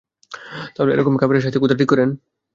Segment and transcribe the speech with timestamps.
[0.75, 2.09] তাহলে এরকম কাফিরের শাস্তি খোদা ঠিক করেন!